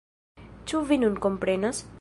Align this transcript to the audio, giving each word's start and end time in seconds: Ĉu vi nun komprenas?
Ĉu 0.71 0.81
vi 0.93 0.99
nun 1.05 1.23
komprenas? 1.27 1.87